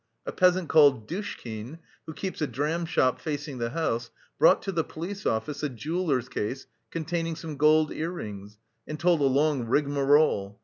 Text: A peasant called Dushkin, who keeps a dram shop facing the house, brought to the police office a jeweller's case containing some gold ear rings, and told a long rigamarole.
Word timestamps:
A 0.25 0.31
peasant 0.31 0.67
called 0.67 1.07
Dushkin, 1.07 1.77
who 2.07 2.13
keeps 2.13 2.41
a 2.41 2.47
dram 2.47 2.87
shop 2.87 3.21
facing 3.21 3.59
the 3.59 3.69
house, 3.69 4.09
brought 4.39 4.63
to 4.63 4.71
the 4.71 4.83
police 4.83 5.27
office 5.27 5.61
a 5.61 5.69
jeweller's 5.69 6.27
case 6.27 6.65
containing 6.89 7.35
some 7.35 7.55
gold 7.55 7.91
ear 7.93 8.09
rings, 8.09 8.57
and 8.87 8.99
told 8.99 9.21
a 9.21 9.25
long 9.25 9.67
rigamarole. 9.67 10.57